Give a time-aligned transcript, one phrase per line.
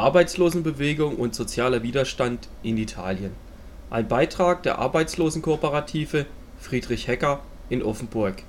[0.00, 3.32] Arbeitslosenbewegung und sozialer Widerstand in Italien.
[3.90, 6.24] Ein Beitrag der Arbeitslosenkooperative
[6.58, 8.42] Friedrich Hecker in Offenburg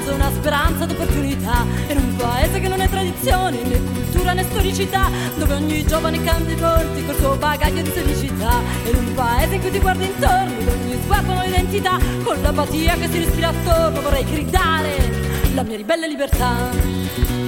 [0.00, 1.64] rinvalzo, una speranza d'opportunità.
[1.88, 6.54] In un paese che non è tradizione, né cultura né storicità, dove ogni giovane cambia
[6.54, 8.60] i volti col suo bagaglio di felicità.
[8.86, 12.94] In un paese in cui ti guardi intorno, dove ogni sguardo ha un'identità, con l'apatia
[12.94, 17.39] che si respira attorno vorrei gridare la mia ribelle libertà.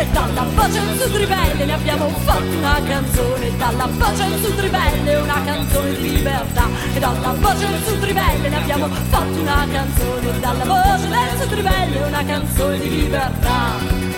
[0.00, 3.54] E dalla voce al sud ribelle ne abbiamo fatto una canzone.
[3.58, 6.66] Dalla voce al sud ribelle una canzone di libertà.
[6.94, 10.40] E dalla voce al sud ribelle ne abbiamo fatto una canzone.
[10.40, 14.09] Dalla voce del sud ribelle una canzone di libertà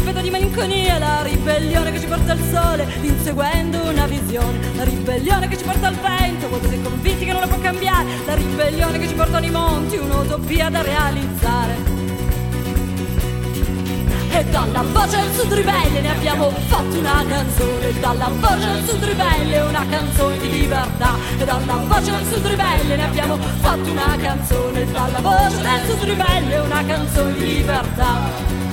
[0.00, 5.46] l'impeto di malinconia, la ribellione che ci porta al sole, inseguendo una visione, la ribellione
[5.46, 8.98] che ci porta al vento, si è convinti che non la può cambiare, la ribellione
[8.98, 11.98] che ci porta ai monti, un'utopia da realizzare.
[14.32, 18.00] E dalla voce al sud ribelle ne abbiamo fatto una canzone.
[18.00, 21.16] Dalla voce al sud ribelle una canzone di libertà.
[21.36, 24.90] E dalla voce al sud ribelle ne abbiamo fatto una canzone.
[24.90, 28.69] Dalla voce del sud ribelle una canzone di libertà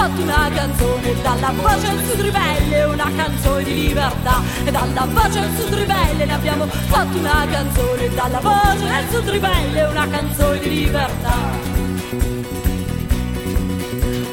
[0.00, 4.42] fatto una canzone dalla voce al sud ribelle, una canzone di libertà.
[4.64, 9.28] E dalla voce al sud ribelle ne abbiamo fatto una canzone, dalla voce al sud
[9.28, 11.58] ribelle, una canzone di libertà.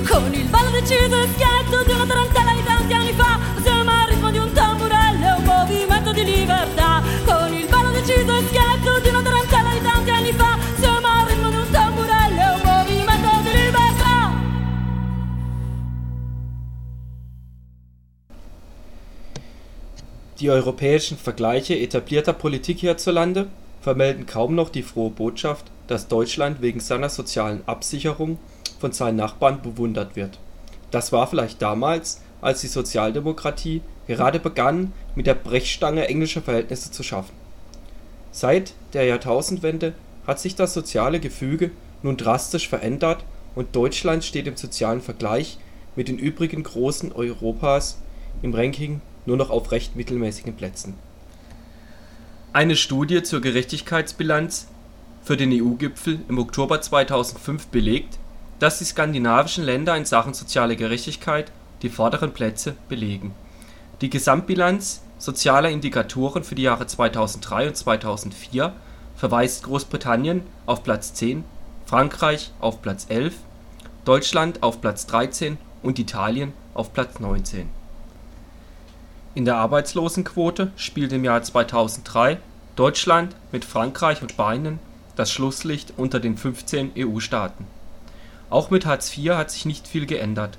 [0.09, 3.39] Con il ballo deciso e schietto di una tarantella di tanti anni fa,
[20.39, 23.47] Die europäischen Vergleiche etablierter Politik hierzulande
[23.81, 28.37] vermelden kaum noch die frohe Botschaft, dass Deutschland wegen seiner sozialen Absicherung
[28.79, 30.37] von seinen Nachbarn bewundert wird.
[30.91, 37.01] Das war vielleicht damals, als die Sozialdemokratie gerade begann, mit der Brechstange englische Verhältnisse zu
[37.01, 37.33] schaffen.
[38.31, 39.93] Seit der Jahrtausendwende
[40.27, 41.71] hat sich das soziale Gefüge
[42.03, 43.23] nun drastisch verändert
[43.55, 45.57] und Deutschland steht im sozialen Vergleich
[45.95, 47.97] mit den übrigen Großen Europas
[48.43, 50.95] im Ranking nur noch auf recht mittelmäßigen Plätzen.
[52.53, 54.67] Eine Studie zur Gerechtigkeitsbilanz
[55.21, 58.17] für den EU-Gipfel im Oktober 2005 belegt,
[58.59, 61.51] dass die skandinavischen Länder in Sachen soziale Gerechtigkeit
[61.83, 63.35] die vorderen Plätze belegen.
[64.01, 68.73] Die Gesamtbilanz sozialer Indikatoren für die Jahre 2003 und 2004
[69.15, 71.43] verweist Großbritannien auf Platz 10,
[71.85, 73.35] Frankreich auf Platz 11,
[74.05, 77.69] Deutschland auf Platz 13 und Italien auf Platz 19
[79.37, 82.39] in der Arbeitslosenquote spielt im Jahr 2003
[82.75, 84.79] Deutschland mit Frankreich und Spanien
[85.15, 87.67] das Schlusslicht unter den 15 EU-Staaten.
[88.49, 90.57] Auch mit Hartz IV hat sich nicht viel geändert.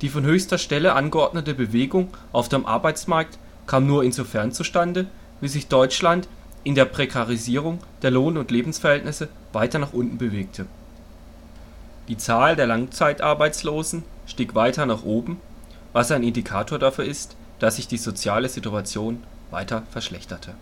[0.00, 3.38] Die von höchster Stelle angeordnete Bewegung auf dem Arbeitsmarkt
[3.68, 5.06] kam nur insofern zustande,
[5.40, 6.26] wie sich Deutschland
[6.64, 10.66] in der Prekarisierung der Lohn und Lebensverhältnisse weiter nach unten bewegte.
[12.08, 15.40] Die Zahl der Langzeitarbeitslosen stieg weiter nach oben,
[15.92, 20.54] was ein Indikator dafür ist dass sich die soziale Situation weiter verschlechterte.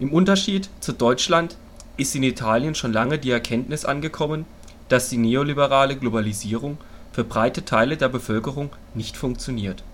[0.00, 1.56] Im Unterschied zu Deutschland
[1.96, 4.46] ist in Italien schon lange die Erkenntnis angekommen,
[4.88, 6.78] dass die neoliberale Globalisierung
[7.12, 9.84] für breite Teile der Bevölkerung nicht funktioniert.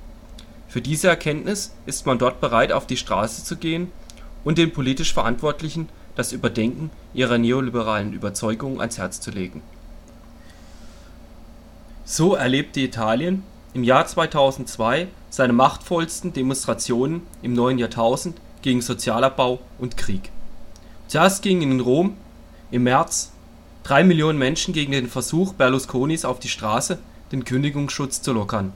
[0.69, 3.93] Für diese Erkenntnis ist man dort bereit, auf die Straße zu gehen
[4.45, 9.63] und den politisch Verantwortlichen das Überdenken ihrer neoliberalen Überzeugungen ans Herz zu legen.
[12.05, 13.43] So erlebte Italien
[13.75, 20.31] im Jahr 2002 seine machtvollsten Demonstrationen im neuen Jahrtausend gegen Sozialabbau und Krieg.
[21.09, 22.17] Zuerst gingen in Rom
[22.71, 23.33] im März
[23.83, 26.99] drei Millionen Menschen gegen den Versuch Berlusconis auf die Straße,
[27.33, 28.73] den Kündigungsschutz zu lockern,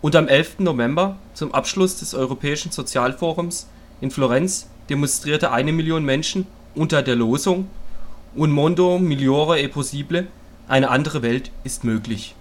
[0.00, 0.60] und am 11.
[0.60, 3.68] November, zum Abschluss des Europäischen Sozialforums
[4.00, 7.68] in Florenz, demonstrierte eine Million Menschen unter der Losung
[8.36, 10.28] Un mondo migliore è possibile
[10.68, 12.36] (Eine andere Welt ist möglich).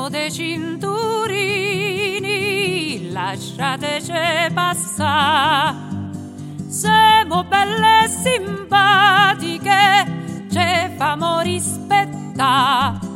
[0.00, 1.10] Siamo dei cinturini,
[3.12, 4.14] lasciateci
[4.54, 5.76] passare.
[6.68, 9.68] Siamo belle e simpatiche,
[10.50, 13.09] ci famo rispettare.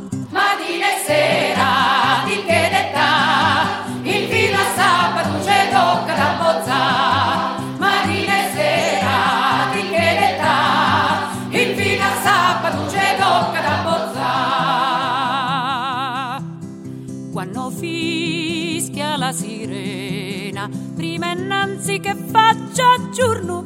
[21.75, 23.63] Innanzi che faccia giorno,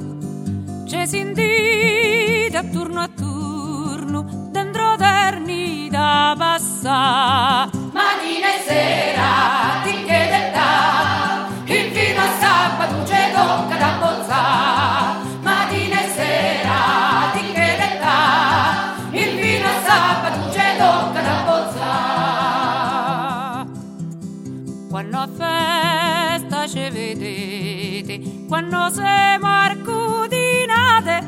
[0.88, 7.70] ci si indite a turno a turno, dentro terni da passare.
[7.92, 15.20] Mattina e sera, di che detta, il fino a sabato ci tocca da bozzare.
[15.42, 21.70] Mattina e sera, di che detta, il fino a sabato ci tocca da bozzare.
[24.90, 26.90] Quando a festa ci
[28.10, 31.28] vedete, quando siamo arcudinate,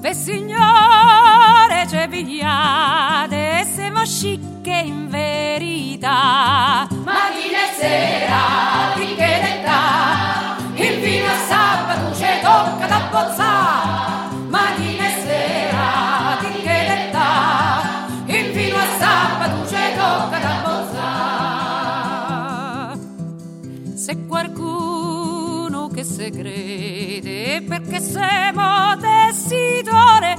[0.00, 6.88] per signore ci pigliate e siamo scicche in verità.
[7.04, 14.36] Mattina e sera, di che detta, il fino a sabato ci tocca da bozzare.
[14.48, 20.96] Mattina e sera, di che detta, il fino a sabato ci tocca da bozzare.
[23.94, 24.57] Se qualcuno
[25.98, 26.30] che se
[27.66, 30.36] perché siamo tessitore,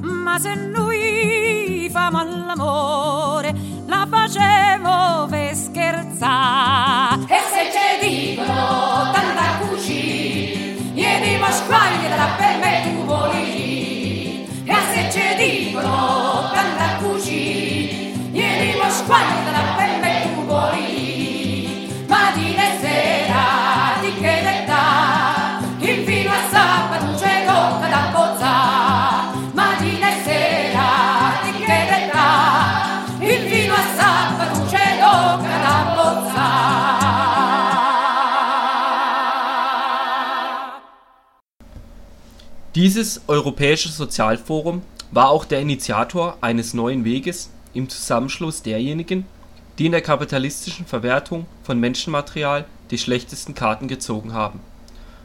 [0.00, 3.52] ma se noi famo all'amore,
[3.86, 7.22] la facevo per scherzare.
[7.26, 13.01] E se ci dicono tanta cuci, ieri ma squagliela per me
[42.82, 44.82] Dieses Europäische Sozialforum
[45.12, 49.24] war auch der Initiator eines neuen Weges im Zusammenschluss derjenigen,
[49.78, 54.58] die in der kapitalistischen Verwertung von Menschenmaterial die schlechtesten Karten gezogen haben.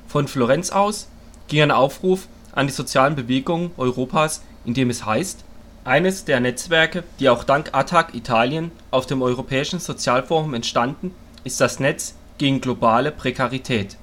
[0.08, 1.08] Von Florenz aus
[1.48, 5.44] ging ein Aufruf an die sozialen Bewegungen Europas, in dem es heißt:
[5.84, 11.12] Eines der Netzwerke, die auch dank Attac Italien auf dem Europäischen Sozialforum entstanden,
[11.44, 13.98] ist das Netz gegen globale Prekarität.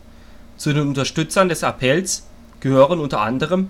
[0.56, 2.24] Zu den Unterstützern des Appells
[2.64, 3.68] gehören unter anderem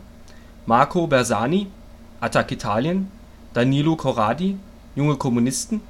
[0.67, 1.67] Marco Bersani
[2.21, 3.11] (Attac Italien),
[3.53, 4.57] Danilo Corradi
[4.95, 5.81] (Junge Kommunisten),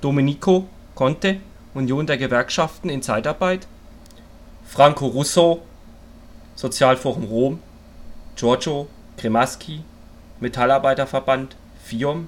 [0.00, 1.36] Domenico Conte
[1.72, 3.68] (Union der Gewerkschaften in Zeitarbeit),
[4.64, 5.62] Franco Russo
[6.56, 7.58] (Sozialforum Rom),
[8.34, 9.84] Giorgio Cremaschi
[10.40, 12.26] (Metallarbeiterverband FIOM),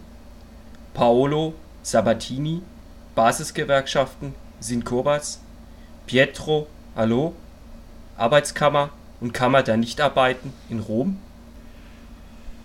[0.95, 2.63] Paolo Sabatini
[3.17, 5.41] (Basisgewerkschaften Sincobas),
[6.07, 7.35] Pietro Allo
[8.17, 8.91] (Arbeitskammer
[9.21, 11.19] und Kammer der Nichtarbeiten in Rom).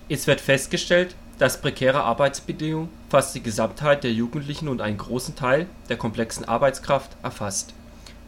[0.08, 5.68] Es wird festgestellt, dass prekäre Arbeitsbedingungen fast die Gesamtheit der Jugendlichen und einen großen Teil
[5.88, 7.74] der komplexen Arbeitskraft erfasst.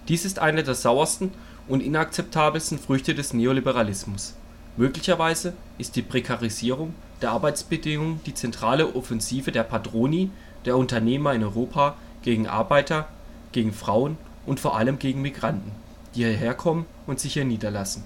[0.08, 1.32] Dies ist eine der sauersten
[1.68, 4.36] und inakzeptabelsten Früchte des Neoliberalismus.
[4.78, 10.32] Möglicherweise ist die Prekarisierung der Arbeitsbedingungen die zentrale Offensive der Padroni,
[10.66, 13.08] der Unternehmer in Europa gegen Arbeiter,
[13.52, 15.72] gegen Frauen und vor allem gegen Migranten,
[16.16, 18.04] die hierher kommen und sich hier niederlassen.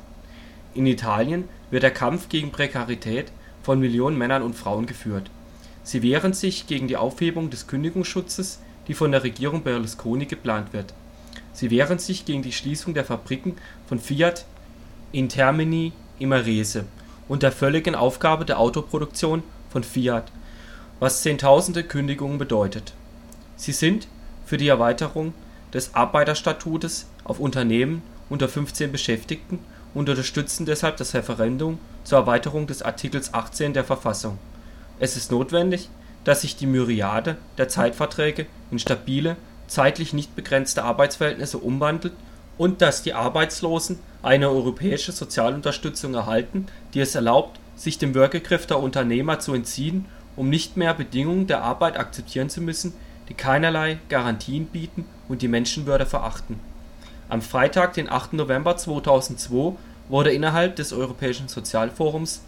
[0.74, 3.31] In Italien wird der Kampf gegen Prekarität
[3.63, 5.29] von Millionen Männern und Frauen geführt.
[5.83, 10.93] Sie wehren sich gegen die Aufhebung des Kündigungsschutzes, die von der Regierung Berlusconi geplant wird.
[11.53, 13.55] Sie wehren sich gegen die Schließung der Fabriken
[13.88, 14.45] von Fiat
[15.12, 16.85] in Termini Imerese
[17.27, 20.31] und der völligen Aufgabe der Autoproduktion von Fiat,
[21.00, 22.93] was Zehntausende Kündigungen bedeutet.
[23.55, 24.07] Sie sind
[24.45, 25.33] für die Erweiterung
[25.75, 29.60] des Arbeiterstatutes auf Unternehmen unter 15 Beschäftigten
[29.94, 34.38] und unterstützen deshalb das Referendum zur Erweiterung des Artikels 18 der Verfassung.
[35.00, 35.89] Es ist notwendig,
[36.24, 39.36] dass sich die Myriade der Zeitverträge in stabile,
[39.67, 42.13] zeitlich nicht begrenzte Arbeitsverhältnisse umwandelt
[42.58, 48.79] und dass die Arbeitslosen eine europäische Sozialunterstützung erhalten, die es erlaubt, sich dem Würgegriff der
[48.79, 50.05] Unternehmer zu entziehen,
[50.38, 52.94] um nicht mehr Bedingungen der Arbeit akzeptieren zu müssen,
[53.29, 56.60] die keinerlei Garantien bieten und die Menschenwürde verachten.
[57.27, 58.34] Am Freitag, den 8.
[58.34, 59.75] November 2002
[60.10, 62.41] wurde innerhalb des Europäischen Sozialforums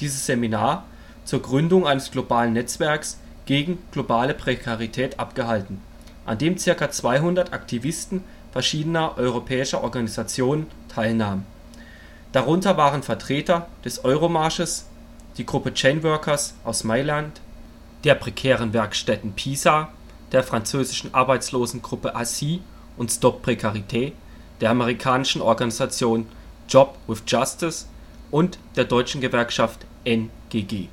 [0.00, 0.84] dieses Seminar
[1.24, 5.80] zur Gründung eines globalen Netzwerks gegen globale Prekarität abgehalten,
[6.24, 6.90] an dem ca.
[6.90, 11.46] 200 Aktivisten verschiedener europäischer Organisationen teilnahmen.
[12.32, 14.86] Darunter waren Vertreter des Euromarsches,
[15.36, 17.40] die Gruppe Chainworkers aus Mailand,
[18.04, 19.88] der prekären Werkstätten Pisa,
[20.32, 22.60] der französischen Arbeitslosengruppe ASSI
[22.96, 24.12] und Stop Précarité,
[24.60, 26.26] der amerikanischen Organisation
[26.68, 27.86] Job with Justice
[28.30, 30.88] und der deutschen Gewerkschaft NGG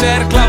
[0.00, 0.39] ser claro.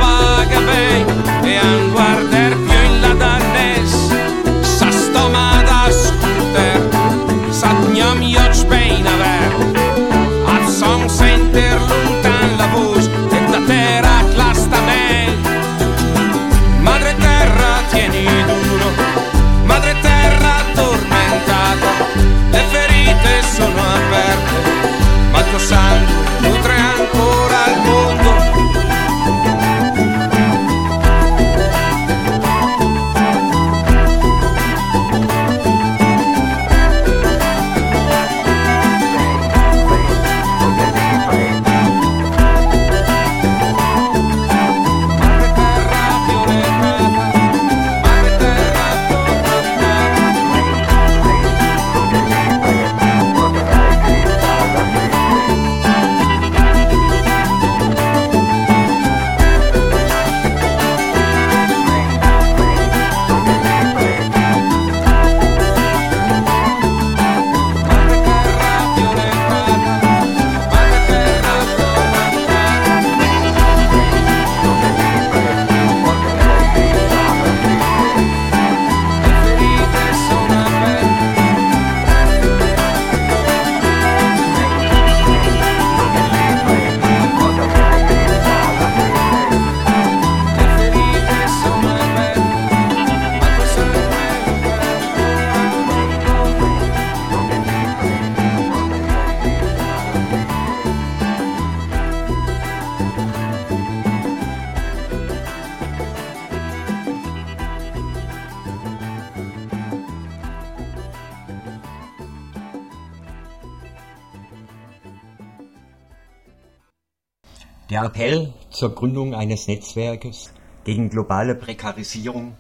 [117.92, 120.54] Der Appell zur Gründung eines Netzwerkes
[120.86, 122.56] gegen globale Prekarisierung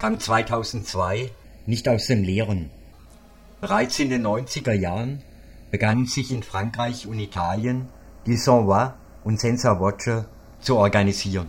[0.00, 1.30] kam 2002
[1.64, 2.70] nicht aus dem Leeren.
[3.60, 5.22] Bereits in den 90er Jahren
[5.70, 7.88] begannen sich in Frankreich und Italien
[8.26, 10.24] die Sans-Voix und Senza Voce
[10.60, 11.46] zu organisieren.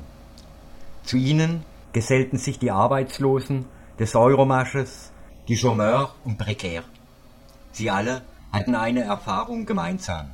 [1.04, 3.66] Zu ihnen gesellten sich die Arbeitslosen
[3.98, 5.12] des Euromarsches,
[5.48, 6.84] die Chômeurs und Precaire.
[7.72, 10.30] Sie alle hatten eine Erfahrung gemeinsam,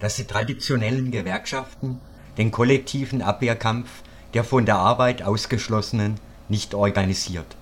[0.00, 2.00] dass die traditionellen Gewerkschaften
[2.38, 3.88] den kollektiven Abwehrkampf
[4.34, 6.14] der von der Arbeit Ausgeschlossenen
[6.48, 7.56] nicht organisiert.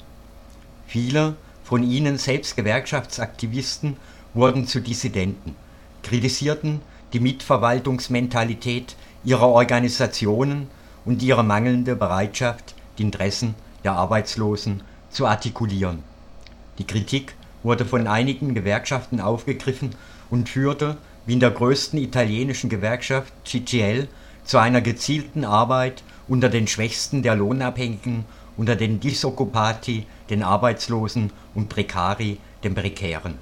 [0.86, 3.96] Viele von ihnen selbst Gewerkschaftsaktivisten
[4.34, 5.56] wurden zu Dissidenten,
[6.02, 6.80] kritisierten
[7.12, 10.68] die Mitverwaltungsmentalität ihrer Organisationen
[11.04, 16.02] und ihre mangelnde Bereitschaft, die Interessen der Arbeitslosen zu artikulieren.
[16.78, 19.90] Die Kritik wurde von einigen Gewerkschaften aufgegriffen
[20.30, 20.96] und führte,
[21.26, 24.08] wie in der größten italienischen Gewerkschaft CGL,
[24.44, 28.24] zu einer gezielten Arbeit unter den Schwächsten der Lohnabhängigen,
[28.56, 33.34] unter den Disoccupati, den Arbeitslosen und Precari, den Prekären.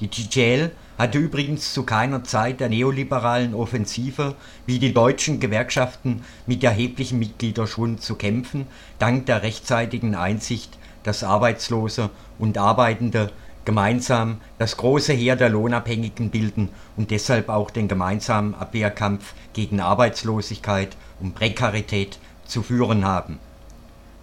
[0.00, 4.34] Die CGL hatte übrigens zu keiner Zeit der neoliberalen Offensive
[4.66, 8.66] wie die deutschen Gewerkschaften mit erheblichem Mitgliederschwund zu kämpfen,
[8.98, 13.30] dank der rechtzeitigen Einsicht, dass Arbeitslose und Arbeitende
[13.66, 20.96] gemeinsam das große Heer der Lohnabhängigen bilden und deshalb auch den gemeinsamen Abwehrkampf gegen Arbeitslosigkeit
[21.20, 23.38] und Prekarität zu führen haben.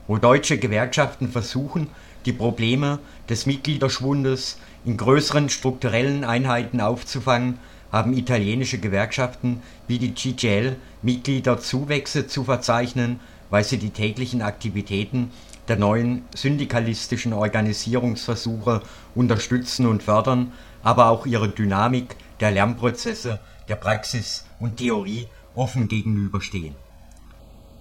[0.08, 1.88] Wo deutsche Gewerkschaften versuchen,
[2.26, 7.60] die Probleme des Mitgliederschwundes in größeren strukturellen Einheiten aufzufangen,
[7.92, 13.20] haben italienische Gewerkschaften wie die CGL Mitgliederzuwächse zu verzeichnen,
[13.50, 15.32] weil sie die täglichen Aktivitäten
[15.68, 18.82] der neuen syndikalistischen Organisierungsversuche
[19.16, 20.52] unterstützen und fördern,
[20.84, 26.76] aber auch ihre Dynamik der Lernprozesse, der Praxis und Theorie offen gegenüberstehen.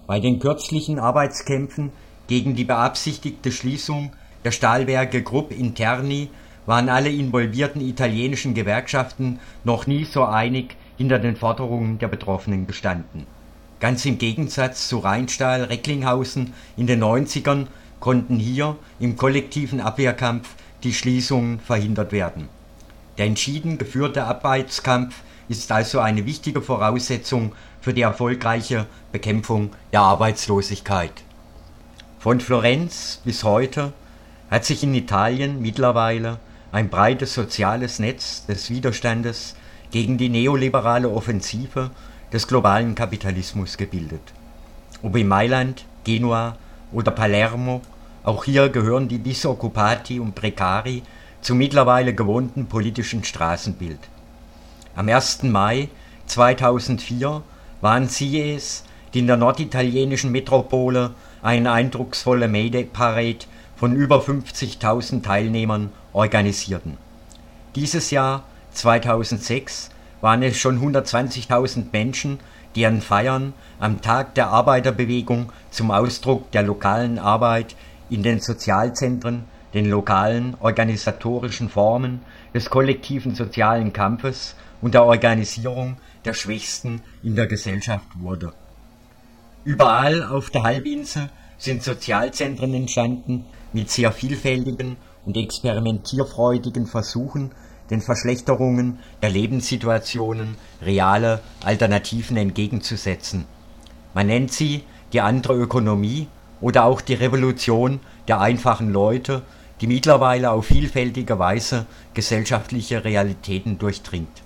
[0.07, 1.91] Bei den kürzlichen Arbeitskämpfen
[2.27, 6.29] gegen die beabsichtigte Schließung der Stahlwerke Grupp Interni
[6.65, 13.25] waren alle involvierten italienischen Gewerkschaften noch nie so einig hinter den Forderungen der Betroffenen gestanden.
[13.83, 17.67] Ganz im Gegensatz zu Rheinstahl Recklinghausen in den 90ern
[17.99, 20.47] konnten hier im kollektiven Abwehrkampf
[20.83, 22.47] die Schließungen verhindert werden.
[23.17, 25.15] Der entschieden geführte Arbeitskampf
[25.49, 31.11] ist also eine wichtige Voraussetzung für die erfolgreiche Bekämpfung der Arbeitslosigkeit.
[32.19, 33.91] Von Florenz bis heute
[34.49, 36.39] hat sich in Italien mittlerweile
[36.71, 39.57] ein breites soziales Netz des Widerstandes
[39.91, 41.91] gegen die neoliberale Offensive
[42.33, 44.33] des globalen Kapitalismus gebildet.
[45.03, 46.57] Ob in Mailand, Genua
[46.91, 47.81] oder Palermo,
[48.23, 51.03] auch hier gehören die Disoccupati und Precari
[51.41, 53.99] zum mittlerweile gewohnten politischen Straßenbild.
[54.95, 55.43] Am 1.
[55.43, 55.89] Mai
[56.25, 57.43] 2004
[57.81, 65.91] waren sie es, die in der norditalienischen Metropole eine eindrucksvolle Mayday-Parade von über 50.000 Teilnehmern
[66.13, 66.97] organisierten.
[67.75, 69.89] Dieses Jahr 2006
[70.23, 72.39] waren es schon 120.000 Menschen,
[72.75, 77.75] die an Feiern am Tag der Arbeiterbewegung zum Ausdruck der lokalen Arbeit
[78.09, 82.21] in den Sozialzentren, den lokalen organisatorischen Formen
[82.53, 88.53] des kollektiven sozialen Kampfes und der Organisierung der Schwächsten in der Gesellschaft wurde.
[89.65, 97.51] Überall auf der Halbinsel sind Sozialzentren entstanden mit sehr vielfältigen und experimentierfreudigen Versuchen,
[97.89, 103.45] den Verschlechterungen der Lebenssituationen reale Alternativen entgegenzusetzen.
[104.13, 106.27] Man nennt sie die andere Ökonomie
[106.61, 109.41] oder auch die Revolution der einfachen Leute,
[109.81, 114.41] die mittlerweile auf vielfältige Weise gesellschaftliche Realitäten durchdringt.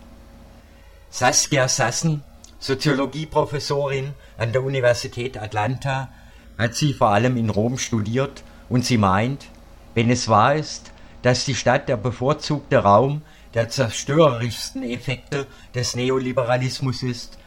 [1.10, 2.24] Saskia Sassen,
[2.60, 6.10] Soziologieprofessorin an der Universität Atlanta,
[6.58, 9.46] hat sie vor allem in Rom studiert und sie meint,
[9.94, 13.22] wenn es wahr ist, dass die Stadt der bevorzugte Raum
[13.58, 17.40] der zerstörerischsten Effekte des Neoliberalismus ist,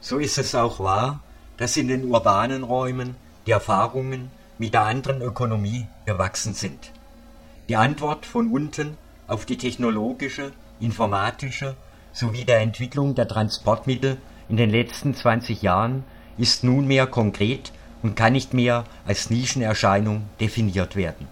[0.00, 1.20] so ist es auch wahr,
[1.58, 3.14] dass in den urbanen Räumen
[3.46, 6.92] die Erfahrungen mit der anderen Ökonomie gewachsen sind.
[7.68, 8.96] Die Antwort von unten
[9.26, 11.76] auf die technologische, informatische
[12.14, 14.16] sowie der Entwicklung der Transportmittel
[14.48, 16.04] in den letzten 20 Jahren
[16.38, 17.70] ist nunmehr konkret
[18.02, 21.28] und kann nicht mehr als Nischenerscheinung definiert werden.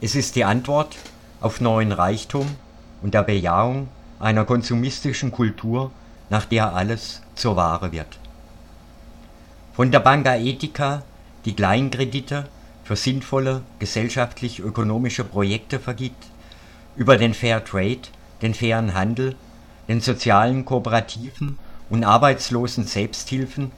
[0.00, 0.94] Es ist die Antwort
[1.40, 2.46] auf neuen Reichtum
[3.02, 5.90] und der Bejahung einer konsumistischen Kultur,
[6.30, 8.18] nach der alles zur Ware wird.
[9.74, 11.02] Von der Banca Etica,
[11.44, 12.48] die Kleinkredite
[12.82, 16.24] für sinnvolle gesellschaftlich-ökonomische Projekte vergibt,
[16.96, 18.00] über den Fair Trade,
[18.42, 19.36] den fairen Handel,
[19.88, 21.58] den sozialen Kooperativen
[21.90, 23.70] und arbeitslosen Selbsthilfen,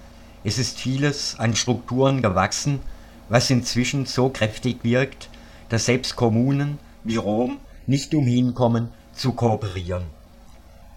[0.45, 2.81] es ist vieles an Strukturen gewachsen,
[3.29, 5.29] was inzwischen so kräftig wirkt,
[5.69, 10.05] dass selbst Kommunen wie Rom nicht umhin kommen zu kooperieren.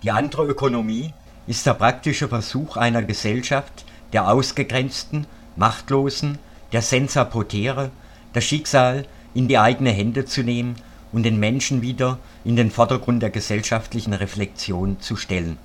[0.04, 1.14] Die andere Ökonomie
[1.48, 6.40] ist der praktische Versuch einer Gesellschaft der Ausgegrenzten, Machtlosen,
[6.72, 7.92] der Senza Potere,
[8.34, 10.76] das Schicksal in die eigene Hände zu nehmen
[11.12, 15.58] und den Menschen wieder in den Vordergrund der gesellschaftlichen Reflexion zu stellen.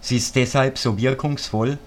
[0.00, 1.78] Sie ist deshalb so wirkungsvoll,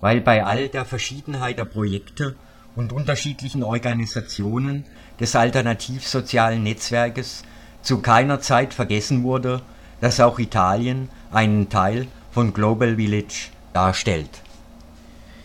[0.00, 2.36] weil bei all der Verschiedenheit der Projekte
[2.76, 4.84] und unterschiedlichen Organisationen
[5.18, 7.42] des alternativsozialen Netzwerkes
[7.88, 9.62] zu keiner Zeit vergessen wurde,
[10.02, 14.28] dass auch Italien einen Teil von Global Village darstellt.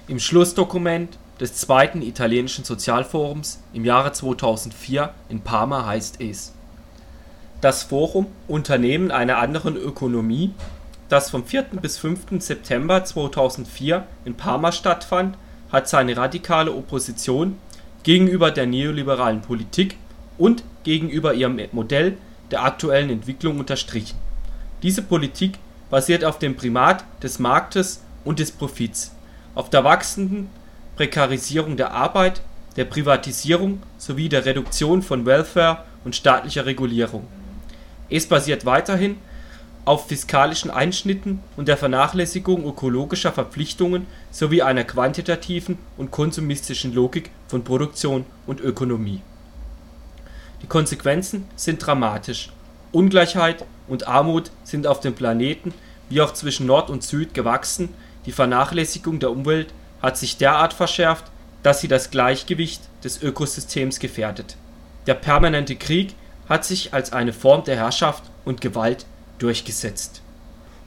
[0.09, 6.51] Im Schlussdokument des zweiten italienischen Sozialforums im Jahre 2004 in Parma heißt es:
[7.61, 10.53] Das Forum Unternehmen einer anderen Ökonomie,
[11.07, 11.63] das vom 4.
[11.81, 12.43] bis 5.
[12.43, 15.37] September 2004 in Parma stattfand,
[15.71, 17.55] hat seine radikale Opposition
[18.03, 19.95] gegenüber der neoliberalen Politik
[20.37, 22.17] und gegenüber ihrem Modell
[22.51, 24.17] der aktuellen Entwicklung unterstrichen.
[24.81, 29.11] Diese Politik basiert auf dem Primat des Marktes und des Profits,
[29.55, 30.49] auf der wachsenden
[30.95, 32.41] Prekarisierung der Arbeit,
[32.75, 37.27] der Privatisierung sowie der Reduktion von Welfare und staatlicher Regulierung.
[38.09, 39.17] Es basiert weiterhin
[39.85, 47.63] auf fiskalischen Einschnitten und der Vernachlässigung ökologischer Verpflichtungen sowie einer quantitativen und konsumistischen Logik von
[47.63, 49.21] Produktion und Ökonomie.
[50.63, 52.49] Die Konsequenzen sind dramatisch:
[52.91, 55.73] Ungleichheit und Armut sind auf dem Planeten
[56.09, 57.89] wie auch zwischen Nord und Süd gewachsen,
[58.25, 61.25] die Vernachlässigung der Umwelt hat sich derart verschärft,
[61.63, 64.57] dass sie das Gleichgewicht des Ökosystems gefährdet.
[65.07, 66.13] Der permanente Krieg
[66.47, 69.05] hat sich als eine Form der Herrschaft und Gewalt
[69.39, 70.21] durchgesetzt.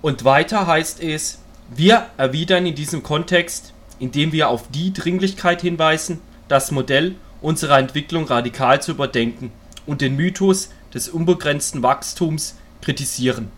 [0.00, 1.40] Und weiter heißt es,
[1.74, 8.26] wir erwidern in diesem Kontext, indem wir auf die Dringlichkeit hinweisen, das Modell unserer Entwicklung
[8.26, 9.50] radikal zu überdenken
[9.86, 13.50] und den Mythos des unbegrenzten Wachstums kritisieren.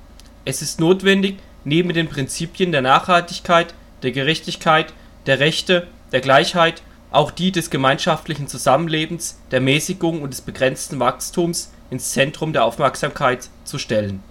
[0.45, 4.93] Es ist notwendig, neben den Prinzipien der Nachhaltigkeit, der Gerechtigkeit,
[5.27, 11.73] der Rechte, der Gleichheit auch die des gemeinschaftlichen Zusammenlebens, der Mäßigung und des begrenzten Wachstums
[11.91, 14.23] ins Zentrum der Aufmerksamkeit zu stellen.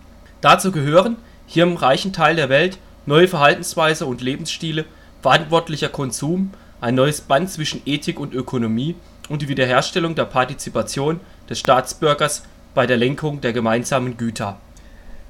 [0.42, 4.86] Dazu gehören, hier im reichen Teil der Welt, neue Verhaltensweise und Lebensstile,
[5.22, 8.96] verantwortlicher Konsum, ein neues Band zwischen Ethik und Ökonomie
[9.30, 14.60] und die Wiederherstellung der Partizipation des Staatsbürgers bei der Lenkung der gemeinsamen Güter.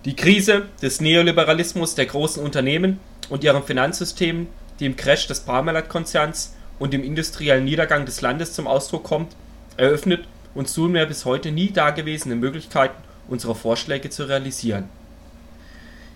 [0.06, 3.00] Die Krise des Neoliberalismus der großen Unternehmen
[3.30, 4.48] und ihren Finanzsystemen,
[4.80, 9.36] die im Crash des Parmalat-Konzerns und im industriellen Niedergang des Landes zum Ausdruck kommt,
[9.76, 14.90] eröffnet uns nunmehr bis heute nie dagewesene Möglichkeiten, unsere Vorschläge zu realisieren.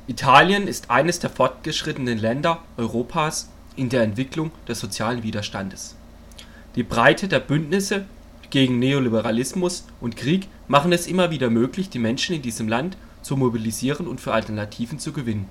[0.07, 5.95] Italien ist eines der fortgeschrittenen Länder Europas in der Entwicklung des sozialen Widerstandes.
[6.75, 8.05] Die Breite der Bündnisse
[8.51, 13.35] gegen Neoliberalismus und Krieg machen es immer wieder möglich, die Menschen in diesem Land zu
[13.35, 15.47] mobilisieren und für Alternativen zu gewinnen.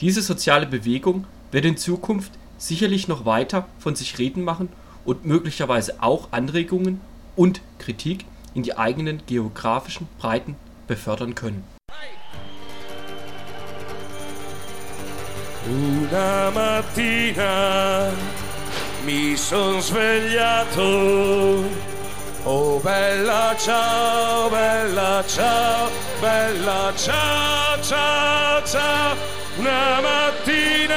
[0.00, 4.68] Diese soziale Bewegung wird in Zukunft sicherlich noch weiter von sich reden machen
[5.04, 7.00] und möglicherweise auch Anregungen
[7.34, 11.64] und Kritik in die eigenen geografischen Breiten befördern können.
[15.68, 18.12] Una mattina
[19.04, 21.64] mi son svegliato.
[22.48, 29.16] Oh bella ciao, bella ciao, bella ciao, ciao, ciao.
[29.56, 30.94] Una mattina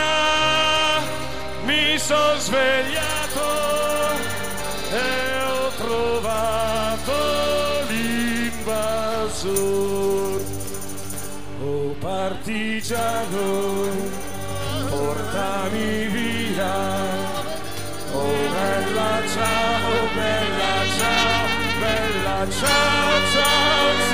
[1.66, 3.42] mi son svegliato
[4.92, 7.14] e ho trovato
[7.88, 9.50] l'invasor.
[11.64, 13.90] Oh partigiano,
[14.88, 16.76] portami via.
[18.14, 20.59] Oh bella ciao, bella ciao,
[22.46, 22.68] cha
[23.34, 23.50] cha
[24.04, 24.09] cha.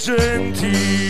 [0.00, 1.09] 身体。